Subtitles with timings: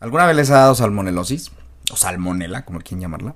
[0.00, 1.50] ¿Alguna vez les ha dado salmonelosis?
[1.90, 3.34] O salmonela, como quieran llamarla.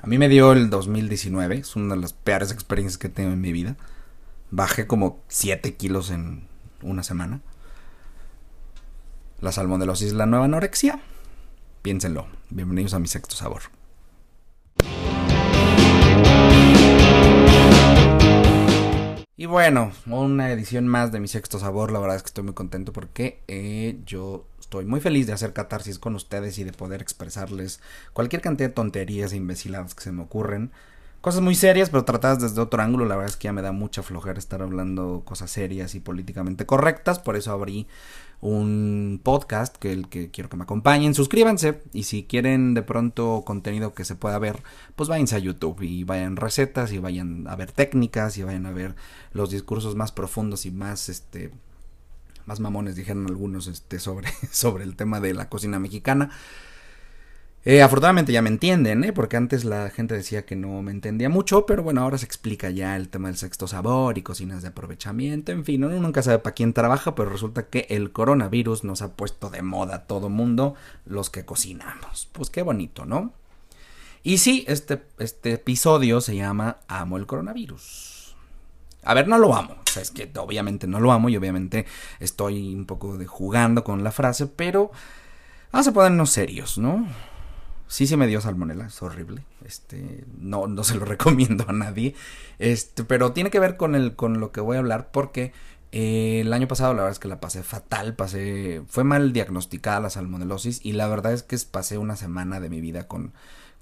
[0.00, 3.40] A mí me dio el 2019, es una de las peores experiencias que tengo en
[3.40, 3.76] mi vida.
[4.52, 6.46] Bajé como 7 kilos en
[6.82, 7.40] una semana.
[9.40, 11.00] La salmonelosis es la nueva anorexia.
[11.82, 12.28] Piénsenlo.
[12.50, 13.62] Bienvenidos a mi sexto sabor.
[19.36, 21.90] Y bueno, una edición más de mi sexto sabor.
[21.90, 25.52] La verdad es que estoy muy contento porque eh, yo estoy muy feliz de hacer
[25.52, 27.80] catarsis con ustedes y de poder expresarles
[28.12, 30.70] cualquier cantidad de tonterías e imbeciladas que se me ocurren.
[31.20, 33.04] Cosas muy serias, pero tratadas desde otro ángulo.
[33.04, 36.66] La verdad es que ya me da mucha flojera estar hablando cosas serias y políticamente
[36.66, 37.18] correctas.
[37.18, 37.88] Por eso abrí
[38.40, 41.14] un podcast que el que quiero que me acompañen.
[41.14, 44.62] Suscríbanse y si quieren de pronto contenido que se pueda ver,
[44.94, 48.70] pues váyanse a YouTube y vayan recetas y vayan a ver técnicas y vayan a
[48.70, 48.94] ver
[49.32, 51.50] los discursos más profundos y más este
[52.50, 56.30] más mamones dijeron algunos este sobre sobre el tema de la cocina mexicana.
[57.64, 59.12] Eh, afortunadamente ya me entienden, ¿eh?
[59.12, 62.70] porque antes la gente decía que no me entendía mucho, pero bueno, ahora se explica
[62.70, 66.38] ya el tema del sexto sabor y cocinas de aprovechamiento, en fin, uno nunca sabe
[66.38, 70.30] para quién trabaja, pero resulta que el coronavirus nos ha puesto de moda a todo
[70.30, 72.30] mundo los que cocinamos.
[72.32, 73.34] Pues qué bonito, ¿no?
[74.22, 78.09] Y sí, este, este episodio se llama Amo el coronavirus.
[79.02, 81.86] A ver, no lo amo, o sea, es que obviamente no lo amo y obviamente
[82.18, 84.90] estoy un poco de jugando con la frase, pero
[85.72, 87.06] vamos a ponernos serios, ¿no?
[87.86, 89.42] Sí se me dio salmonela, es horrible.
[89.64, 92.14] Este, no, no se lo recomiendo a nadie.
[92.58, 95.52] Este, pero tiene que ver con el, con lo que voy a hablar, porque
[95.92, 99.98] eh, el año pasado la verdad es que la pasé fatal, pasé, fue mal diagnosticada
[99.98, 103.32] la salmonelosis, y la verdad es que pasé una semana de mi vida con,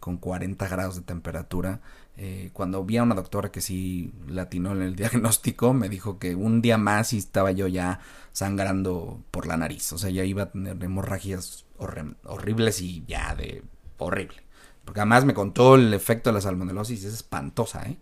[0.00, 1.80] con 40 grados de temperatura.
[2.20, 6.34] Eh, cuando vi a una doctora que sí latinó en el diagnóstico, me dijo que
[6.34, 8.00] un día más y estaba yo ya
[8.32, 9.92] sangrando por la nariz.
[9.92, 13.62] O sea, ya iba a tener hemorragias horribles y ya de
[13.98, 14.42] horrible.
[14.84, 17.96] Porque además me contó el efecto de la salmonelosis, es espantosa, ¿eh?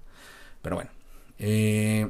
[0.62, 0.90] Pero bueno.
[1.38, 2.08] Eh,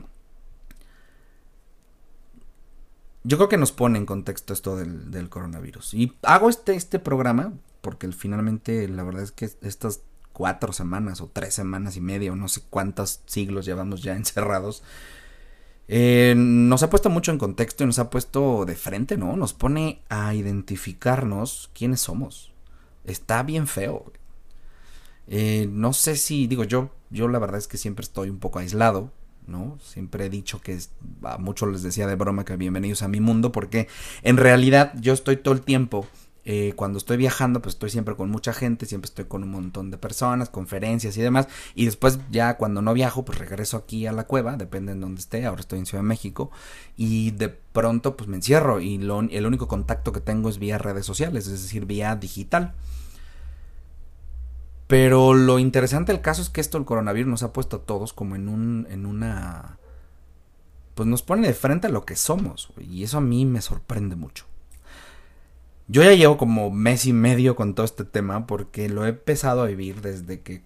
[3.25, 5.95] yo creo que nos pone en contexto esto del, coronavirus.
[5.95, 10.03] Y hago este, este programa porque finalmente la verdad es que estas
[10.37, 14.83] cuatro semanas o tres semanas y media o no sé cuántos siglos llevamos ya encerrados,
[15.89, 19.37] eh, nos ha puesto mucho en contexto y nos ha puesto de frente, ¿no?
[19.37, 22.53] Nos pone a identificarnos quiénes somos
[23.07, 24.13] está bien feo.
[25.29, 28.59] Eh, no sé si, digo, yo, yo la verdad es que siempre estoy un poco
[28.59, 29.11] aislado,
[29.47, 29.79] ¿no?
[29.81, 30.79] Siempre he dicho que
[31.23, 33.89] a muchos les decía de broma que bienvenidos a mi mundo, porque
[34.23, 36.07] en realidad yo estoy todo el tiempo,
[36.49, 39.91] eh, cuando estoy viajando, pues estoy siempre con mucha gente, siempre estoy con un montón
[39.91, 44.13] de personas, conferencias y demás, y después ya cuando no viajo, pues regreso aquí a
[44.13, 46.53] la cueva, depende en donde esté, ahora estoy en Ciudad de México,
[46.97, 51.05] y de pronto pues me encierro y el único contacto que tengo es vía redes
[51.05, 52.75] sociales, es decir, vía digital.
[54.87, 58.13] Pero lo interesante del caso es que esto, el coronavirus, nos ha puesto a todos
[58.13, 59.79] como en un, en una,
[60.95, 64.15] pues nos pone de frente a lo que somos, y eso a mí me sorprende
[64.15, 64.45] mucho.
[65.89, 69.63] Yo ya llevo como mes y medio con todo este tema porque lo he empezado
[69.63, 70.65] a vivir desde que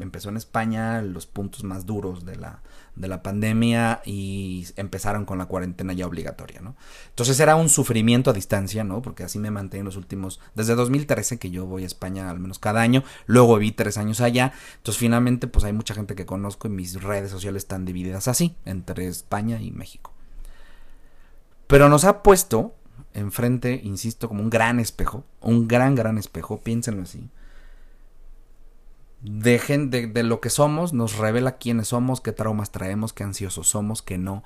[0.00, 2.62] empezó en España los puntos más duros de la,
[2.96, 6.74] de la pandemia y empezaron con la cuarentena ya obligatoria, ¿no?
[7.10, 9.00] Entonces era un sufrimiento a distancia, ¿no?
[9.00, 12.58] Porque así me mantengo los últimos, desde 2013 que yo voy a España al menos
[12.58, 16.66] cada año, luego vi tres años allá, entonces finalmente pues hay mucha gente que conozco
[16.66, 20.12] y mis redes sociales están divididas así, entre España y México.
[21.68, 22.74] Pero nos ha puesto
[23.14, 27.28] enfrente, insisto, como un gran espejo, un gran, gran espejo, piénsenlo así.
[29.20, 34.00] Dejen de, lo que somos, nos revela quiénes somos, qué traumas traemos, qué ansiosos somos,
[34.00, 34.44] qué no,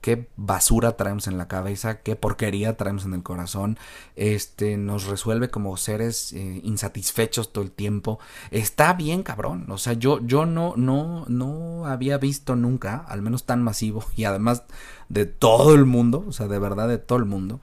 [0.00, 3.78] qué basura traemos en la cabeza, qué porquería traemos en el corazón,
[4.16, 8.18] este, nos resuelve como seres eh, insatisfechos todo el tiempo.
[8.50, 9.66] Está bien, cabrón.
[9.70, 14.24] O sea, yo, yo no, no, no había visto nunca, al menos tan masivo, y
[14.24, 14.64] además
[15.10, 17.60] de todo el mundo, o sea, de verdad de todo el mundo,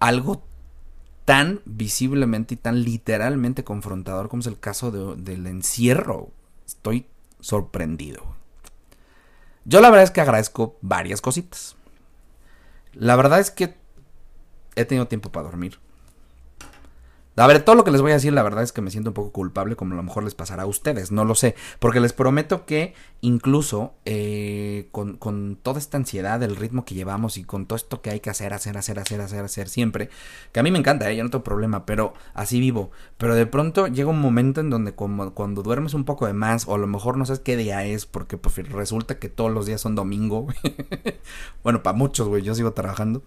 [0.00, 0.44] algo
[1.24, 6.30] tan visiblemente y tan literalmente confrontador como es el caso del encierro.
[6.66, 7.06] Estoy
[7.40, 8.22] sorprendido.
[9.64, 11.76] Yo la verdad es que agradezco varias cositas.
[12.94, 13.74] La verdad es que
[14.74, 15.78] he tenido tiempo para dormir.
[17.38, 19.10] A ver, todo lo que les voy a decir, la verdad es que me siento
[19.10, 22.00] un poco culpable, como a lo mejor les pasará a ustedes, no lo sé, porque
[22.00, 27.44] les prometo que incluso eh, con, con, toda esta ansiedad, el ritmo que llevamos y
[27.44, 30.10] con todo esto que hay que hacer, hacer, hacer, hacer, hacer, hacer siempre,
[30.50, 31.16] que a mí me encanta, ¿eh?
[31.16, 34.96] yo no tengo problema, pero así vivo, pero de pronto llega un momento en donde
[34.96, 37.84] como, cuando duermes un poco de más, o a lo mejor no sabes qué día
[37.84, 40.48] es, porque pues, resulta que todos los días son domingo,
[41.62, 43.22] bueno, para muchos, güey, yo sigo trabajando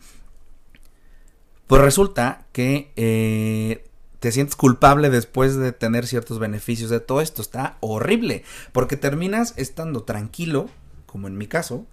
[1.68, 3.86] Pues resulta que eh,
[4.22, 7.42] te sientes culpable después de tener ciertos beneficios de todo esto.
[7.42, 10.70] Está horrible, porque terminas estando tranquilo,
[11.08, 11.88] como en mi caso,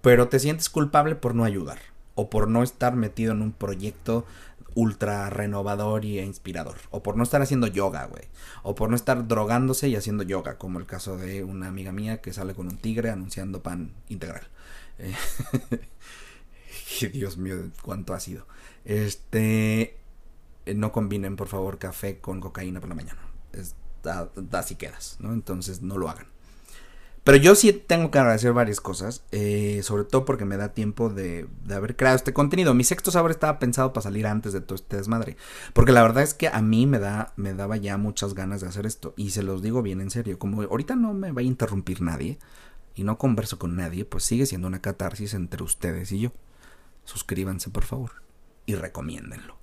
[0.00, 1.80] pero te sientes culpable por no ayudar
[2.14, 4.24] o por no estar metido en un proyecto
[4.76, 6.76] ultra renovador y e inspirador.
[6.90, 8.28] O por no estar haciendo yoga, güey.
[8.62, 12.20] O por no estar drogándose y haciendo yoga, como el caso de una amiga mía
[12.20, 14.46] que sale con un tigre anunciando pan integral.
[15.00, 15.16] Eh,
[17.12, 18.46] Dios mío, cuánto ha sido.
[18.84, 19.98] Este.
[20.66, 23.20] Eh, no combinen, por favor, café con cocaína por la mañana.
[24.52, 25.32] así quedas, ¿no?
[25.32, 26.26] Entonces no lo hagan.
[27.24, 31.08] Pero yo sí tengo que agradecer varias cosas, eh, sobre todo porque me da tiempo
[31.08, 32.74] de, de, haber creado este contenido.
[32.74, 35.36] Mi sexto sabor estaba pensado para salir antes de todo este desmadre,
[35.72, 38.66] porque la verdad es que a mí me da, me daba ya muchas ganas de
[38.66, 40.36] hacer esto y se los digo bien en serio.
[40.36, 42.38] Como ahorita no me va a interrumpir nadie
[42.96, 46.32] y no converso con nadie, pues sigue siendo una catarsis entre ustedes y yo.
[47.04, 48.10] Suscríbanse por favor
[48.66, 49.61] y recomiéndenlo.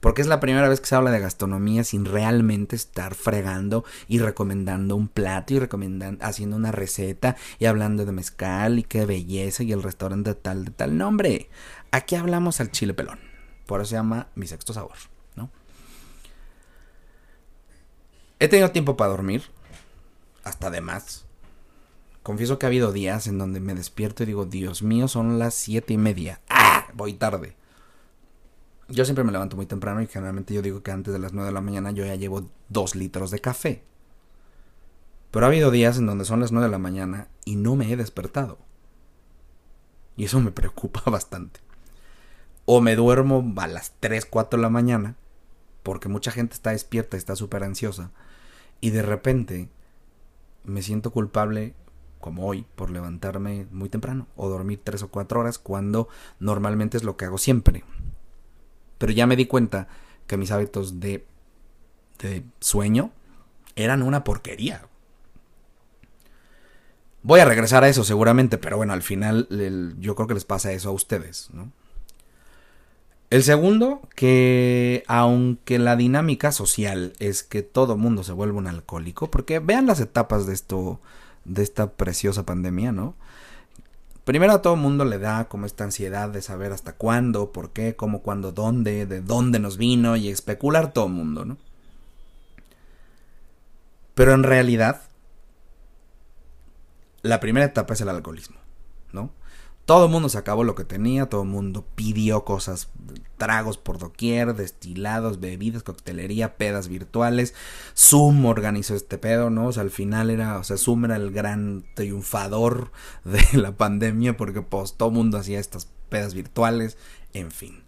[0.00, 4.18] Porque es la primera vez que se habla de gastronomía sin realmente estar fregando y
[4.18, 9.62] recomendando un plato y recomendando, haciendo una receta y hablando de mezcal y qué belleza
[9.62, 10.96] y el restaurante tal, de tal.
[10.96, 11.48] nombre.
[11.90, 13.18] aquí hablamos al chile pelón.
[13.66, 14.96] Por eso se llama mi sexto sabor,
[15.34, 15.50] ¿no?
[18.38, 19.42] He tenido tiempo para dormir.
[20.44, 21.24] Hasta de más.
[22.22, 25.54] Confieso que ha habido días en donde me despierto y digo, Dios mío, son las
[25.54, 26.40] siete y media.
[26.48, 26.86] ¡Ah!
[26.92, 27.56] Voy tarde.
[28.88, 31.48] Yo siempre me levanto muy temprano y generalmente yo digo que antes de las 9
[31.48, 33.82] de la mañana yo ya llevo 2 litros de café.
[35.32, 37.90] Pero ha habido días en donde son las 9 de la mañana y no me
[37.90, 38.58] he despertado.
[40.16, 41.60] Y eso me preocupa bastante.
[42.64, 45.16] O me duermo a las 3, 4 de la mañana,
[45.82, 48.10] porque mucha gente está despierta y está súper ansiosa.
[48.80, 49.68] Y de repente
[50.64, 51.74] me siento culpable,
[52.20, 56.08] como hoy, por levantarme muy temprano o dormir 3 o 4 horas, cuando
[56.40, 57.84] normalmente es lo que hago siempre.
[58.98, 59.88] Pero ya me di cuenta
[60.26, 61.24] que mis hábitos de,
[62.18, 63.10] de sueño
[63.74, 64.88] eran una porquería.
[67.22, 69.48] Voy a regresar a eso seguramente, pero bueno, al final
[69.98, 71.72] yo creo que les pasa eso a ustedes, ¿no?
[73.28, 79.28] El segundo, que aunque la dinámica social es que todo mundo se vuelve un alcohólico,
[79.30, 81.00] porque vean las etapas de esto,
[81.44, 83.16] de esta preciosa pandemia, ¿no?
[84.26, 87.94] Primero a todo mundo le da como esta ansiedad de saber hasta cuándo, por qué,
[87.94, 91.58] cómo, cuándo, dónde, de dónde nos vino y especular todo mundo, ¿no?
[94.16, 95.02] Pero en realidad,
[97.22, 98.56] la primera etapa es el alcoholismo,
[99.12, 99.30] ¿no?
[99.84, 102.88] Todo el mundo se acabó lo que tenía, todo el mundo pidió cosas,
[103.36, 107.54] tragos por doquier, destilados, bebidas, coctelería, pedas virtuales.
[107.96, 109.68] Zoom organizó este pedo, ¿no?
[109.68, 112.92] O sea, al final era, o sea, Zoom era el gran triunfador
[113.24, 116.96] de la pandemia porque pues todo mundo hacía estas pedas virtuales,
[117.32, 117.85] en fin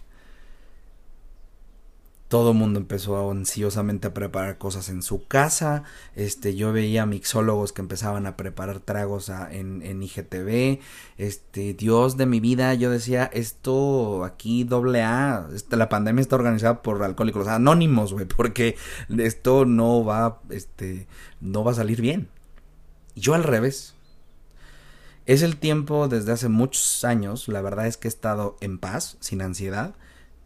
[2.28, 5.84] todo mundo empezó ansiosamente a preparar cosas en su casa.
[6.14, 10.80] Este, yo veía mixólogos que empezaban a preparar tragos en, en, IGTV.
[11.16, 16.36] Este, Dios de mi vida, yo decía, esto aquí doble A, este, la pandemia está
[16.36, 18.76] organizada por alcohólicos anónimos, güey, porque
[19.16, 21.06] esto no va, este,
[21.40, 22.28] no va a salir bien.
[23.16, 23.94] Yo al revés.
[25.24, 29.18] Es el tiempo desde hace muchos años, la verdad es que he estado en paz,
[29.20, 29.94] sin ansiedad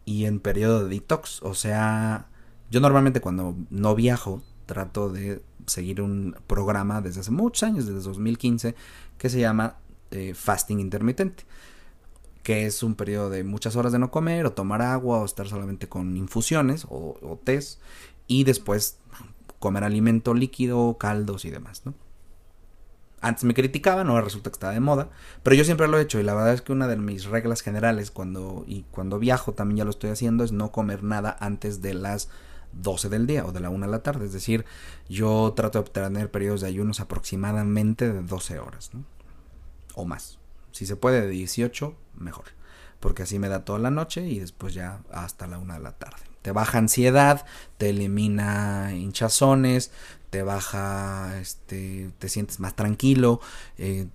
[0.05, 1.41] y en periodo de detox.
[1.43, 2.27] O sea,
[2.69, 8.01] yo normalmente cuando no viajo trato de seguir un programa desde hace muchos años, desde
[8.01, 8.75] 2015,
[9.17, 9.77] que se llama
[10.11, 11.43] eh, fasting intermitente,
[12.43, 15.47] que es un periodo de muchas horas de no comer o tomar agua o estar
[15.47, 17.39] solamente con infusiones o, o
[18.27, 18.97] y después
[19.59, 21.93] comer alimento líquido, caldos y demás, ¿no?
[23.23, 25.07] Antes me criticaban, ahora resulta que está de moda,
[25.43, 27.61] pero yo siempre lo he hecho y la verdad es que una de mis reglas
[27.61, 31.81] generales cuando y cuando viajo también ya lo estoy haciendo es no comer nada antes
[31.81, 32.27] de las
[32.73, 34.65] 12 del día o de la 1 de la tarde, es decir,
[35.07, 38.91] yo trato de obtener periodos de ayunos aproximadamente de 12 horas.
[39.95, 40.37] O más.
[40.73, 42.47] Si se puede de 18, mejor,
[42.99, 45.93] porque así me da toda la noche y después ya hasta la 1 de la
[45.93, 47.45] tarde te baja ansiedad,
[47.77, 49.91] te elimina hinchazones,
[50.33, 53.39] te baja, este, te sientes más tranquilo,
[53.77, 54.07] eh,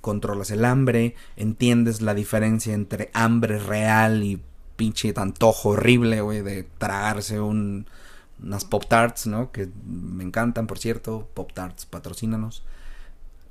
[0.00, 4.40] controlas el hambre, entiendes la diferencia entre hambre real y
[4.76, 7.86] pinche antojo horrible, güey, de tragarse un,
[8.40, 9.50] unas Pop Tarts, ¿no?
[9.50, 12.62] Que me encantan, por cierto, Pop Tarts, patrocínanos.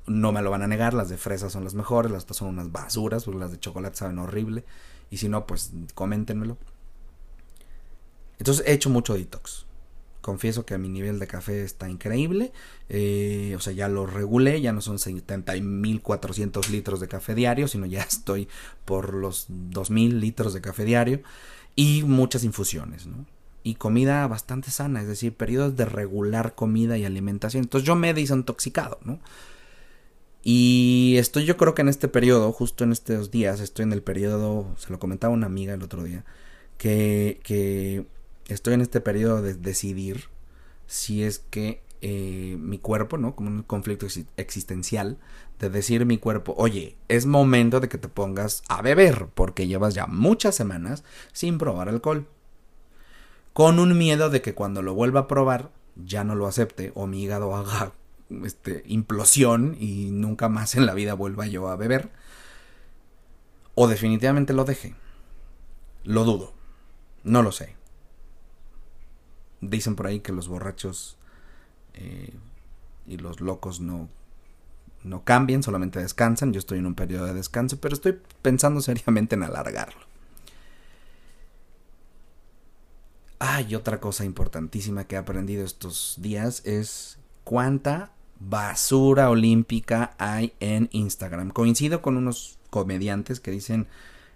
[0.08, 2.48] No me lo van a negar, las de fresa son las mejores, las otras son
[2.48, 4.64] unas basuras, porque las de chocolate saben horrible.
[5.10, 6.56] Y si no, pues coméntenmelo.
[8.40, 9.55] Entonces he hecho mucho detox
[10.26, 12.52] confieso que mi nivel de café está increíble.
[12.90, 17.86] Eh, o sea, ya lo regulé, ya no son 70.400 litros de café diario, sino
[17.86, 18.48] ya estoy
[18.86, 21.22] por los 2.000 litros de café diario.
[21.76, 23.28] Y muchas infusiones, ¿no?
[23.62, 27.64] Y comida bastante sana, es decir, periodos de regular comida y alimentación.
[27.64, 29.20] Entonces yo me he desintoxicado, ¿no?
[30.44, 34.02] Y estoy yo creo que en este periodo, justo en estos días, estoy en el
[34.02, 36.26] periodo, se lo comentaba una amiga el otro día,
[36.78, 38.06] que, que
[38.48, 40.30] estoy en este periodo de decidir
[40.88, 43.36] si es que eh, mi cuerpo, ¿no?
[43.36, 44.06] Como un conflicto
[44.38, 45.18] existencial,
[45.60, 49.96] de decir mi cuerpo, oye, es momento de que te pongas a beber, porque llevas
[49.96, 52.28] ya muchas semanas sin probar alcohol.
[53.54, 57.08] Con un miedo de que cuando lo vuelva a probar, ya no lo acepte, o
[57.08, 57.94] mi hígado haga
[58.44, 62.12] este, implosión y nunca más en la vida vuelva yo a beber.
[63.74, 64.96] O definitivamente lo deje.
[66.04, 66.54] Lo dudo.
[67.24, 67.76] No lo sé.
[69.62, 71.18] Dicen por ahí que los borrachos
[71.94, 72.34] eh,
[73.08, 74.10] y los locos no,
[75.04, 76.54] no cambian, solamente descansan.
[76.54, 80.06] Yo estoy en un periodo de descanso, pero estoy pensando seriamente en alargarlo.
[83.40, 90.54] Ah, y otra cosa importantísima que he aprendido estos días es cuánta basura olímpica hay
[90.60, 91.52] en Instagram.
[91.52, 93.88] Coincido con unos comediantes que dicen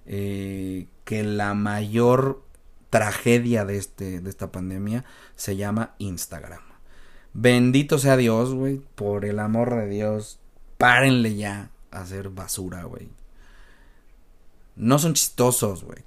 [0.06, 2.44] eh, que la mayor
[2.90, 5.06] tragedia de, este, de esta pandemia
[5.36, 6.62] se llama Instagram.
[7.34, 8.82] Bendito sea Dios, güey.
[8.96, 10.40] Por el amor de Dios.
[10.78, 13.10] Párenle ya a hacer basura, güey.
[14.76, 16.04] No son chistosos, güey.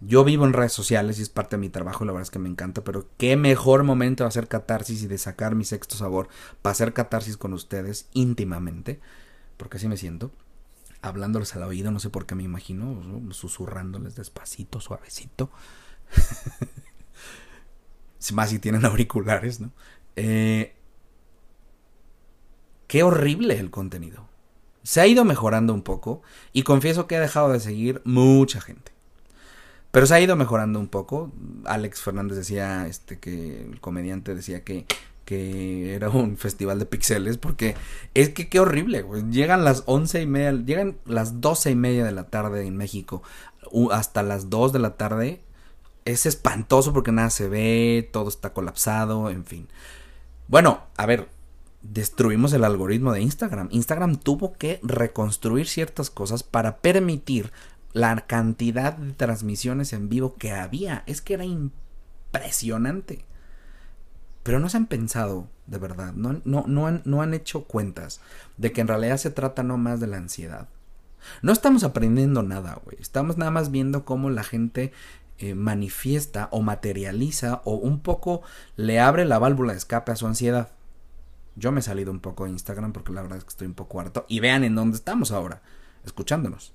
[0.00, 2.38] Yo vivo en redes sociales y es parte de mi trabajo, la verdad es que
[2.38, 6.28] me encanta, pero qué mejor momento de hacer catarsis y de sacar mi sexto sabor
[6.60, 9.00] para hacer catarsis con ustedes íntimamente,
[9.56, 10.30] porque así me siento,
[11.04, 15.50] hablándoles al oído, no sé por qué me imagino, susurrándoles despacito, suavecito.
[18.32, 19.70] más si tienen auriculares, ¿no?
[20.16, 20.74] Eh,
[22.86, 24.28] qué horrible el contenido.
[24.82, 28.92] Se ha ido mejorando un poco y confieso que he dejado de seguir mucha gente.
[29.90, 31.32] Pero se ha ido mejorando un poco.
[31.64, 34.86] Alex Fernández decía, este, que el comediante decía que,
[35.24, 37.74] que era un festival de pixeles porque
[38.14, 42.12] es que qué horrible, Llegan las once y media, llegan las doce y media de
[42.12, 43.22] la tarde en México
[43.90, 45.40] hasta las dos de la tarde
[46.04, 49.68] es espantoso porque nada se ve, todo está colapsado, en fin.
[50.48, 51.28] Bueno, a ver,
[51.82, 53.68] destruimos el algoritmo de Instagram.
[53.70, 57.52] Instagram tuvo que reconstruir ciertas cosas para permitir
[57.92, 61.04] la cantidad de transmisiones en vivo que había.
[61.06, 63.24] Es que era impresionante.
[64.44, 68.20] Pero no se han pensado, de verdad, no, no, no, han, no han hecho cuentas
[68.58, 70.68] de que en realidad se trata no más de la ansiedad.
[71.40, 72.98] No estamos aprendiendo nada, güey.
[73.00, 74.92] Estamos nada más viendo cómo la gente
[75.38, 78.42] eh, manifiesta o materializa o un poco
[78.76, 80.68] le abre la válvula de escape a su ansiedad.
[81.56, 83.74] Yo me he salido un poco de Instagram porque la verdad es que estoy un
[83.74, 84.26] poco harto.
[84.28, 85.62] Y vean en dónde estamos ahora,
[86.04, 86.74] escuchándonos.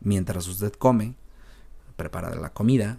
[0.00, 1.16] Mientras usted come,
[1.96, 2.98] prepara la comida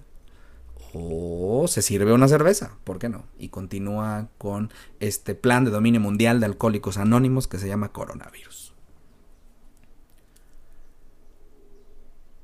[0.98, 3.26] o se sirve una cerveza, ¿por qué no?
[3.38, 4.72] Y continúa con
[5.02, 8.74] este plan de dominio mundial de alcohólicos anónimos que se llama coronavirus.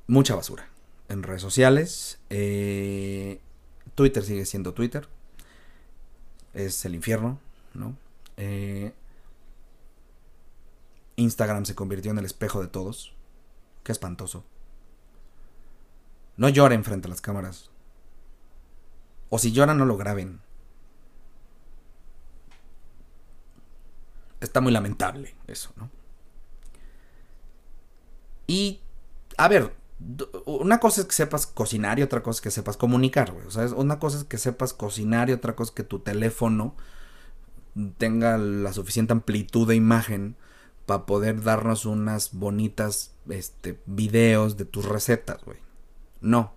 [0.06, 0.68] Mucha basura
[1.08, 2.18] en redes sociales.
[2.28, 3.40] Eh,
[3.94, 5.08] Twitter sigue siendo Twitter.
[6.52, 7.38] Es el infierno,
[7.72, 7.96] ¿no?
[8.36, 8.92] Eh,
[11.16, 13.14] Instagram se convirtió en el espejo de todos.
[13.82, 14.44] Qué espantoso.
[16.36, 17.71] No lloren frente a las cámaras.
[19.34, 20.40] O si lloran, no lo graben.
[24.42, 25.88] Está muy lamentable eso, ¿no?
[28.46, 28.80] Y,
[29.38, 29.72] a ver,
[30.44, 33.46] una cosa es que sepas cocinar y otra cosa es que sepas comunicar, güey.
[33.46, 36.76] O sea, una cosa es que sepas cocinar y otra cosa es que tu teléfono
[37.96, 40.36] tenga la suficiente amplitud de imagen
[40.84, 45.58] para poder darnos unas bonitas este, videos de tus recetas, güey.
[46.20, 46.52] No.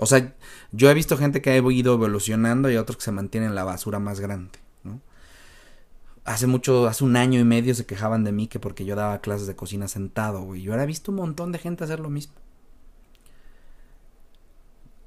[0.00, 0.32] O sea,
[0.70, 3.64] yo he visto gente que ha ido evolucionando y otros que se mantienen en la
[3.64, 5.00] basura más grande, ¿no?
[6.24, 9.20] Hace mucho, hace un año y medio se quejaban de mí que porque yo daba
[9.20, 10.62] clases de cocina sentado, güey.
[10.62, 12.34] Yo ahora he visto un montón de gente hacer lo mismo.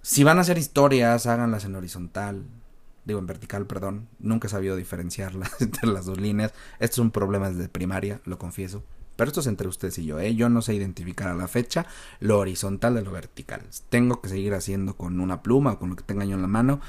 [0.01, 2.43] Si van a hacer historias, háganlas en horizontal.
[3.05, 4.09] Digo, en vertical, perdón.
[4.19, 6.53] Nunca he sabido diferenciarlas entre las dos líneas.
[6.79, 8.83] Esto es un problema desde primaria, lo confieso.
[9.21, 10.33] Pero esto es entre ustedes y yo, ¿eh?
[10.33, 11.85] Yo no sé identificar a la fecha
[12.19, 13.61] lo horizontal de lo vertical.
[13.89, 16.47] Tengo que seguir haciendo con una pluma o con lo que tenga yo en la
[16.47, 16.81] mano.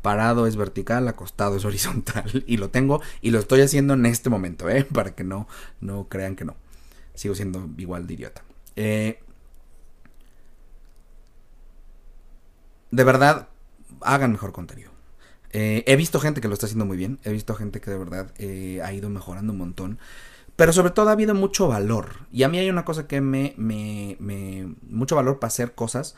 [0.00, 2.44] Parado es vertical, acostado es horizontal.
[2.46, 4.84] Y lo tengo y lo estoy haciendo en este momento, ¿eh?
[4.84, 5.48] Para que no,
[5.80, 6.54] no crean que no.
[7.14, 8.44] Sigo siendo igual de idiota.
[8.76, 9.18] Eh,
[12.92, 13.48] de verdad,
[14.02, 14.92] hagan mejor contenido.
[15.50, 17.18] Eh, he visto gente que lo está haciendo muy bien.
[17.24, 19.98] He visto gente que de verdad eh, ha ido mejorando un montón.
[20.62, 22.28] Pero sobre todo ha habido mucho valor.
[22.30, 26.14] Y a mí hay una cosa que me, me, me mucho valor para hacer cosas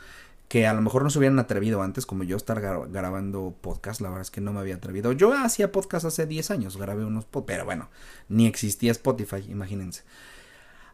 [0.47, 4.09] que a lo mejor no se hubieran atrevido antes, como yo estar grabando podcast, la
[4.09, 5.13] verdad es que no me había atrevido.
[5.13, 7.89] Yo hacía podcast hace 10 años, grabé unos podcasts, pero bueno,
[8.29, 10.03] ni existía Spotify, imagínense.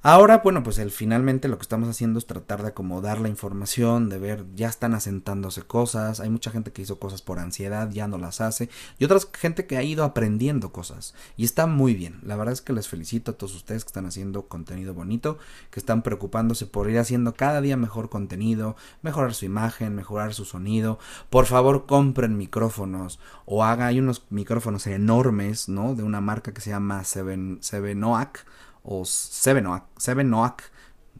[0.03, 4.09] Ahora, bueno, pues el, finalmente lo que estamos haciendo es tratar de acomodar la información,
[4.09, 8.07] de ver, ya están asentándose cosas, hay mucha gente que hizo cosas por ansiedad, ya
[8.07, 8.67] no las hace,
[8.97, 12.61] y otra gente que ha ido aprendiendo cosas, y está muy bien, la verdad es
[12.63, 15.37] que les felicito a todos ustedes que están haciendo contenido bonito,
[15.69, 20.45] que están preocupándose por ir haciendo cada día mejor contenido, mejorar su imagen, mejorar su
[20.45, 20.97] sonido,
[21.29, 25.93] por favor compren micrófonos, o haga, hay unos micrófonos enormes, ¿no?
[25.93, 28.47] De una marca que se llama Seven, Sevenoac,
[28.83, 30.63] o Sevenoak, Sevenoak,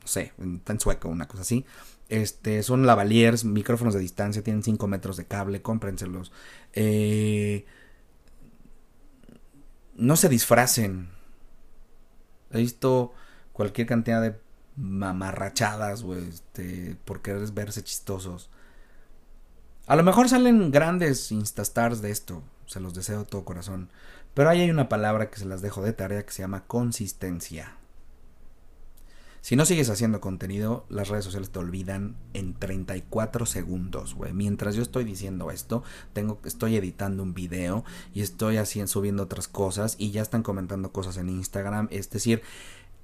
[0.02, 1.66] no sé, está en sueco, una cosa así.
[2.10, 6.32] Este, son lavaliers, micrófonos de distancia, tienen 5 metros de cable, cómprenselos.
[6.74, 7.66] Eh,
[9.96, 11.10] no se disfracen.
[12.52, 13.14] He visto
[13.54, 14.40] cualquier cantidad de
[14.76, 18.50] mamarrachadas, güey, este, por querer verse chistosos.
[19.88, 23.90] A lo mejor salen grandes instastars de esto, se los deseo de todo corazón.
[24.34, 27.78] Pero ahí hay una palabra que se las dejo de tarea que se llama consistencia.
[29.42, 34.34] Si no sigues haciendo contenido, las redes sociales te olvidan en 34 segundos, güey.
[34.34, 35.84] Mientras yo estoy diciendo esto,
[36.14, 37.84] tengo, estoy editando un video
[38.14, 41.88] y estoy haciendo, subiendo otras cosas y ya están comentando cosas en Instagram.
[41.90, 42.44] Es decir,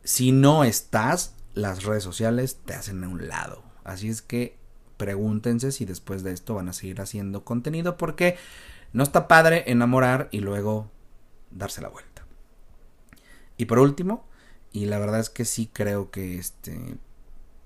[0.03, 3.63] si no estás, las redes sociales te hacen a un lado.
[3.83, 4.57] Así es que
[4.97, 8.37] pregúntense si después de esto van a seguir haciendo contenido porque
[8.93, 10.91] no está padre enamorar y luego
[11.51, 12.25] darse la vuelta.
[13.57, 14.25] Y por último,
[14.71, 16.97] y la verdad es que sí creo que este,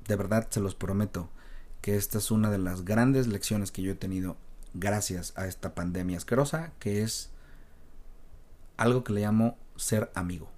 [0.08, 1.30] de verdad se los prometo,
[1.82, 4.38] que esta es una de las grandes lecciones que yo he tenido
[4.74, 7.32] gracias a esta pandemia asquerosa, que es
[8.78, 10.50] algo que le llamo ser amigo.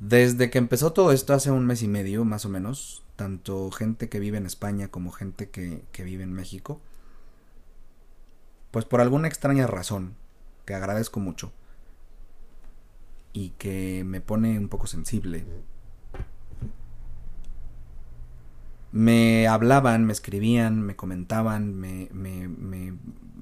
[0.00, 4.08] Desde que empezó todo esto hace un mes y medio, más o menos, tanto gente
[4.08, 6.80] que vive en España como gente que, que vive en México,
[8.70, 10.14] pues por alguna extraña razón,
[10.68, 11.50] que agradezco mucho
[13.32, 15.46] y que me pone un poco sensible.
[18.92, 22.48] Me hablaban, me escribían, me comentaban, me, me,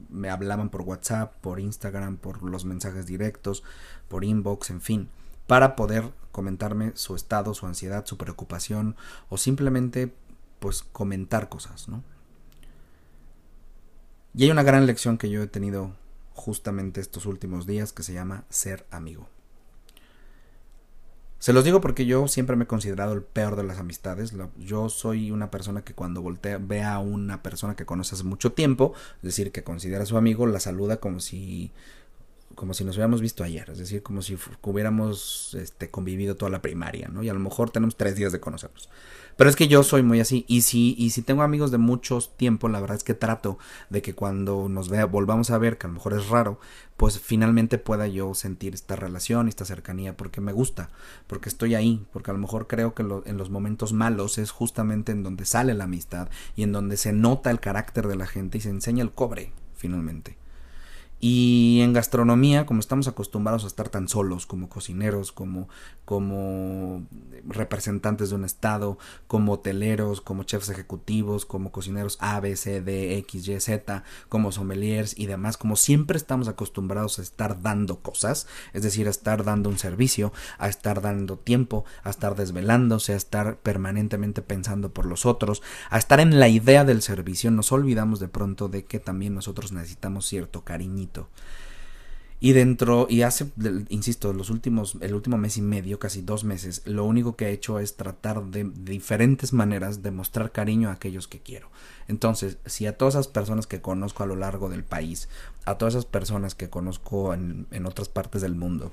[0.08, 3.64] me, hablaban por WhatsApp, por Instagram, por los mensajes directos,
[4.06, 5.08] por inbox, en fin,
[5.48, 8.94] para poder comentarme su estado, su ansiedad, su preocupación
[9.30, 10.14] o simplemente
[10.60, 12.04] pues comentar cosas, ¿no?
[14.32, 15.90] Y hay una gran lección que yo he tenido
[16.36, 19.28] justamente estos últimos días que se llama ser amigo.
[21.38, 24.32] Se los digo porque yo siempre me he considerado el peor de las amistades.
[24.58, 28.52] Yo soy una persona que cuando voltea, ve a una persona que conoce hace mucho
[28.52, 31.72] tiempo, es decir, que considera su amigo, la saluda como si
[32.56, 36.62] como si nos hubiéramos visto ayer, es decir, como si hubiéramos este, convivido toda la
[36.62, 37.22] primaria, ¿no?
[37.22, 38.88] Y a lo mejor tenemos tres días de conocernos.
[39.36, 40.46] Pero es que yo soy muy así.
[40.48, 43.58] Y si, y si tengo amigos de muchos tiempo, la verdad es que trato
[43.90, 46.58] de que cuando nos vea, volvamos a ver, que a lo mejor es raro,
[46.96, 50.88] pues finalmente pueda yo sentir esta relación, esta cercanía, porque me gusta,
[51.26, 55.12] porque estoy ahí, porque a lo mejor creo que en los momentos malos es justamente
[55.12, 58.56] en donde sale la amistad y en donde se nota el carácter de la gente
[58.56, 60.38] y se enseña el cobre, finalmente.
[61.18, 65.66] Y en gastronomía, como estamos acostumbrados a estar tan solos como cocineros, como,
[66.04, 67.06] como
[67.46, 73.16] representantes de un estado, como hoteleros, como chefs ejecutivos, como cocineros A, B, C, D,
[73.18, 78.46] X, Y, Z, como sommeliers y demás, como siempre estamos acostumbrados a estar dando cosas,
[78.74, 83.16] es decir, a estar dando un servicio, a estar dando tiempo, a estar desvelándose, a
[83.16, 88.20] estar permanentemente pensando por los otros, a estar en la idea del servicio, nos olvidamos
[88.20, 91.05] de pronto de que también nosotros necesitamos cierto cariño
[92.38, 93.46] y dentro, y hace,
[93.88, 97.52] insisto, los últimos, el último mes y medio, casi dos meses, lo único que he
[97.52, 101.70] hecho es tratar de, diferentes maneras de mostrar cariño a aquellos que quiero.
[102.08, 105.30] Entonces, si a todas esas personas que conozco a lo largo del país,
[105.64, 108.92] a todas esas personas que conozco en, en otras partes del mundo,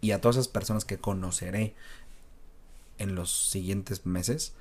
[0.00, 1.74] y a todas esas personas que conoceré
[2.98, 4.54] en los siguientes meses,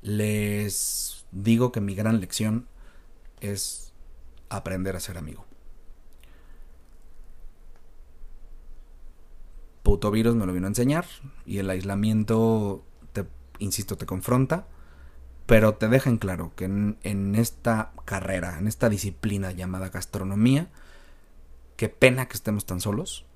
[0.00, 2.66] les digo que mi gran lección
[3.40, 3.92] es
[4.48, 5.44] aprender a ser amigo.
[9.84, 11.04] Puto virus me lo vino a enseñar
[11.46, 13.28] y el aislamiento, te,
[13.60, 14.66] insisto, te confronta,
[15.46, 20.70] pero te deja en claro que en, esta carrera, en esta disciplina llamada gastronomía,
[21.76, 23.26] qué pena que estemos tan solos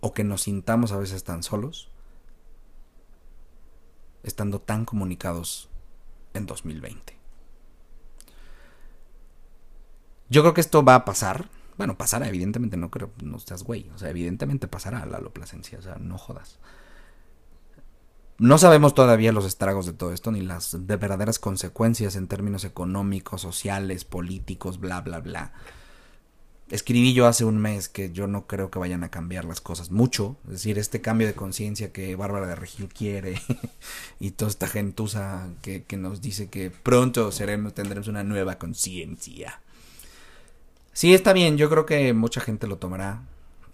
[0.00, 1.90] o que nos sintamos a veces tan solos
[4.22, 5.68] estando tan comunicados
[6.32, 7.16] en 2020.
[10.30, 13.90] Yo creo que esto va a pasar, Bueno, pasará, evidentemente, no creo, no seas güey.
[13.94, 16.58] O sea, evidentemente pasará la aloplacencia, o sea, no jodas.
[18.38, 22.64] No sabemos todavía los estragos de todo esto, ni las de verdaderas consecuencias en términos
[22.64, 25.52] económicos, sociales, políticos, bla, bla, bla.
[26.68, 29.90] Escribí yo hace un mes que yo no creo que vayan a cambiar las cosas
[29.90, 30.36] mucho.
[30.46, 33.40] Es decir, este cambio de conciencia que Bárbara de Regil quiere
[34.20, 39.60] y toda esta gentuza que, que nos dice que pronto seremos, tendremos una nueva conciencia.
[40.96, 43.20] Sí, está bien, yo creo que mucha gente lo tomará,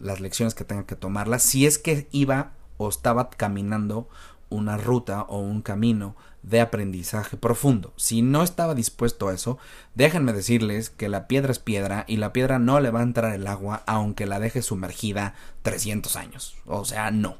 [0.00, 4.08] las lecciones que tenga que tomarlas, si es que iba o estaba caminando
[4.48, 7.92] una ruta o un camino de aprendizaje profundo.
[7.94, 9.56] Si no estaba dispuesto a eso,
[9.94, 13.32] déjenme decirles que la piedra es piedra y la piedra no le va a entrar
[13.32, 16.56] el agua aunque la deje sumergida 300 años.
[16.66, 17.38] O sea, no.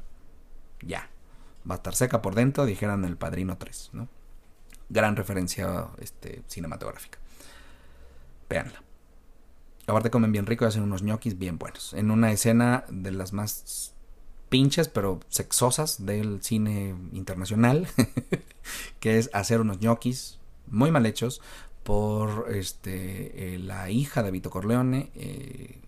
[0.79, 1.09] Ya.
[1.69, 4.07] Va a estar seca por dentro, dijeran el Padrino 3, ¿no?
[4.87, 7.19] Gran referencia este, cinematográfica.
[8.49, 8.82] Veanla.
[9.87, 11.93] Aparte comen bien rico y hacen unos ñoquis bien buenos.
[11.93, 13.93] En una escena de las más
[14.49, 17.87] pinches pero sexosas del cine internacional,
[18.99, 21.41] que es hacer unos ñoquis muy mal hechos
[21.83, 25.81] por este eh, la hija de Vito Corleone, eh,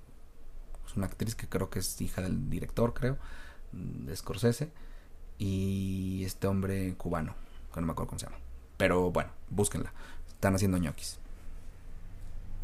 [0.86, 3.18] es una actriz que creo que es hija del director, creo,
[3.72, 4.72] de Scorsese,
[5.38, 7.34] y este hombre cubano,
[7.74, 8.40] que no me acuerdo cómo se llama.
[8.76, 9.94] Pero bueno, búsquenla,
[10.28, 11.20] están haciendo ñoquis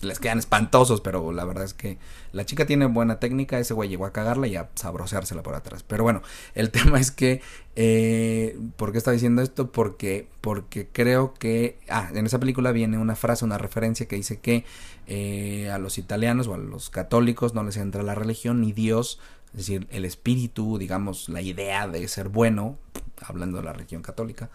[0.02, 1.98] les quedan espantosos, pero la verdad es que
[2.32, 5.84] la chica tiene buena técnica, ese güey llegó a cagarla y a sabroseársela por atrás.
[5.84, 6.22] Pero bueno,
[6.56, 7.42] el tema es que,
[7.76, 9.72] eh, ¿por qué está diciendo esto?
[9.72, 14.40] Porque, porque creo que, ah, en esa película viene una frase, una referencia que dice
[14.40, 14.66] que
[15.08, 19.20] eh, a los italianos o a los católicos no les entra la religión ni Dios,
[19.52, 22.78] es decir, el espíritu, digamos, la idea de ser bueno,
[23.22, 24.50] hablando de la religión católica,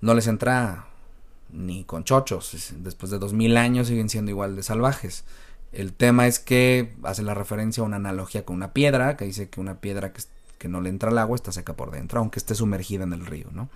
[0.00, 0.86] no les entra
[1.52, 2.72] ni con chochos.
[2.78, 5.24] Después de dos mil años siguen siendo igual de salvajes.
[5.72, 9.48] El tema es que hace la referencia a una analogía con una piedra, que dice
[9.48, 10.22] que una piedra que,
[10.58, 13.24] que no le entra al agua está seca por dentro, aunque esté sumergida en el
[13.24, 13.68] río, ¿no?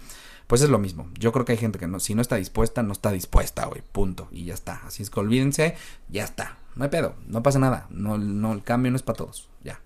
[0.46, 1.08] Pues es lo mismo.
[1.18, 3.82] Yo creo que hay gente que no, si no está dispuesta, no está dispuesta, hoy,
[3.92, 4.28] punto.
[4.30, 4.82] Y ya está.
[4.86, 5.76] Así es que olvídense,
[6.08, 6.58] ya está.
[6.76, 7.86] No hay pedo, no pasa nada.
[7.90, 9.48] No, no, el cambio no es para todos.
[9.62, 9.80] Ya.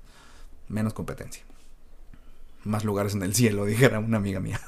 [0.68, 1.44] Menos competencia.
[2.64, 4.60] Más lugares en el cielo, dijera una amiga mía.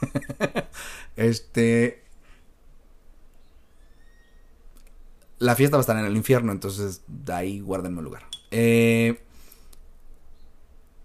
[1.16, 2.04] este.
[5.40, 8.22] La fiesta va a estar en el infierno, entonces de ahí guárdenme lugar.
[8.52, 9.20] Eh,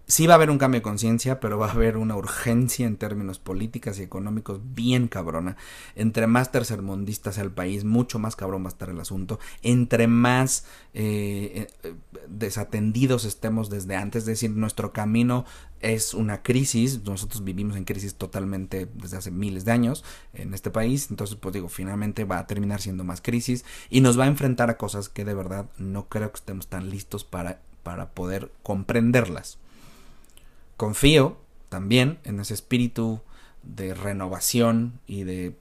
[0.06, 2.96] sí va a haber un cambio de conciencia, pero va a haber una urgencia en
[2.96, 5.56] términos políticos y económicos bien cabrona.
[5.96, 9.40] Entre más tercermundista sea el país, mucho más cabrón va a estar el asunto.
[9.62, 10.64] Entre más
[10.94, 11.94] eh, eh,
[12.28, 15.44] desatendidos estemos desde antes, es decir, nuestro camino
[15.80, 20.70] es una crisis, nosotros vivimos en crisis totalmente desde hace miles de años en este
[20.70, 24.28] país, entonces pues digo, finalmente va a terminar siendo más crisis y nos va a
[24.28, 28.50] enfrentar a cosas que de verdad no creo que estemos tan listos para, para poder
[28.62, 29.58] comprenderlas.
[30.76, 33.20] Confío también en ese espíritu
[33.62, 35.56] de renovación y de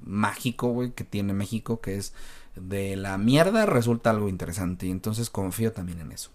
[0.00, 2.12] mágico, que tiene México, que es
[2.54, 6.30] de la mierda resulta algo interesante y entonces confío también en eso.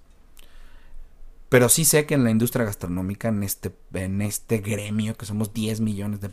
[1.50, 5.54] Pero sí sé que en la industria gastronómica, en este, en este gremio, que somos
[5.54, 6.32] 10 millones de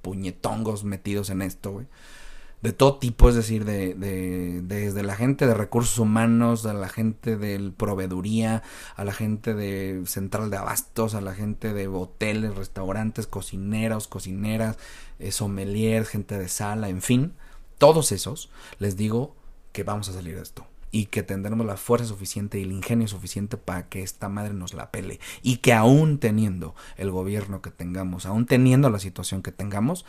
[0.00, 1.86] puñetongos metidos en esto, güey,
[2.62, 6.88] de todo tipo, es decir, de, de, desde la gente de recursos humanos, a la
[6.88, 8.62] gente de proveeduría,
[8.94, 14.78] a la gente de central de abastos, a la gente de hoteles, restaurantes, cocineros, cocineras,
[15.18, 17.32] eh, sommeliers, gente de sala, en fin,
[17.78, 18.48] todos esos,
[18.78, 19.34] les digo
[19.72, 23.08] que vamos a salir de esto y que tendremos la fuerza suficiente y el ingenio
[23.08, 27.70] suficiente para que esta madre nos la pele y que aún teniendo el gobierno que
[27.70, 30.04] tengamos, aún teniendo la situación que tengamos,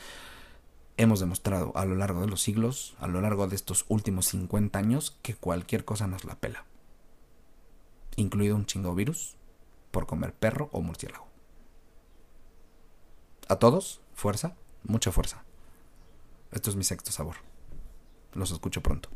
[0.97, 4.77] hemos demostrado a lo largo de los siglos, a lo largo de estos últimos 50
[4.77, 6.65] años, que cualquier cosa nos la pela.
[8.15, 9.35] Incluido un chingo virus
[9.91, 11.27] por comer perro o murciélago.
[13.47, 15.43] A todos, fuerza, mucha fuerza.
[16.51, 17.37] Esto es mi sexto sabor.
[18.33, 19.09] Los escucho pronto.